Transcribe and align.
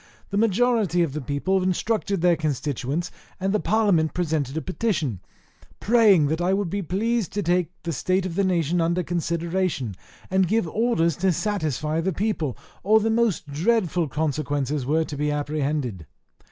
The 0.31 0.37
majority 0.37 1.03
of 1.03 1.13
the 1.13 1.21
people 1.21 1.61
instructed 1.61 2.21
their 2.21 2.35
constituents, 2.35 3.11
and 3.39 3.53
the 3.53 3.59
parliament 3.59 4.15
presented 4.15 4.57
a 4.57 4.61
petition, 4.63 5.19
praying 5.79 6.25
that 6.25 6.41
I 6.41 6.53
would 6.55 6.71
be 6.71 6.81
pleased 6.81 7.31
to 7.33 7.43
take 7.43 7.71
the 7.83 7.93
state 7.93 8.25
of 8.25 8.33
the 8.33 8.43
nation 8.43 8.81
under 8.81 9.03
consideration, 9.03 9.93
and 10.31 10.47
give 10.47 10.67
orders 10.67 11.15
to 11.17 11.31
satisfy 11.31 12.01
the 12.01 12.13
people, 12.13 12.57
or 12.81 12.99
the 12.99 13.11
most 13.11 13.45
dreadful 13.51 14.07
consequences 14.07 14.87
were 14.87 15.03
to 15.03 15.15
be 15.15 15.29
apprehended. 15.29 16.07